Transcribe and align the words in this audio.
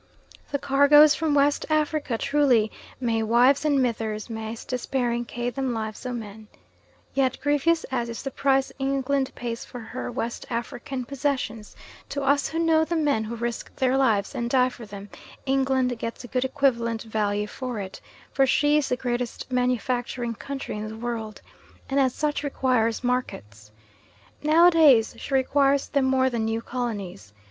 The 0.51 0.57
cargoes 0.57 1.13
from 1.13 1.35
West 1.35 1.63
Africa 1.69 2.17
truly 2.17 2.71
may 2.99 3.21
"wives 3.21 3.63
and 3.65 3.77
mithers 3.79 4.31
maist 4.31 4.67
despairing 4.67 5.25
ca' 5.27 5.51
them 5.51 5.75
lives 5.75 6.07
o' 6.07 6.11
men." 6.11 6.47
Yet 7.13 7.37
grievous 7.39 7.83
as 7.91 8.09
is 8.09 8.23
the 8.23 8.31
price 8.31 8.71
England 8.79 9.31
pays 9.35 9.63
for 9.63 9.79
her 9.79 10.11
West 10.11 10.47
African 10.49 11.05
possessions, 11.05 11.75
to 12.09 12.23
us 12.23 12.47
who 12.47 12.57
know 12.57 12.83
the 12.83 12.95
men 12.95 13.25
who 13.25 13.35
risk 13.35 13.75
their 13.75 13.95
lives 13.95 14.33
and 14.33 14.49
die 14.49 14.69
for 14.69 14.87
them, 14.87 15.07
England 15.45 15.99
gets 15.99 16.23
a 16.23 16.27
good 16.27 16.45
equivalent 16.45 17.03
value 17.03 17.45
for 17.45 17.79
it; 17.79 18.01
for 18.31 18.47
she 18.47 18.77
is 18.79 18.89
the 18.89 18.97
greatest 18.97 19.51
manufacturing 19.51 20.33
country 20.33 20.77
in 20.77 20.87
the 20.87 20.97
world, 20.97 21.43
and 21.87 21.99
as 21.99 22.15
such 22.15 22.41
requires 22.43 23.03
markets. 23.03 23.69
Nowadays 24.41 25.13
she 25.19 25.35
requires 25.35 25.89
them 25.89 26.05
more 26.05 26.31
than 26.31 26.45
new 26.45 26.63
colonies. 26.63 27.33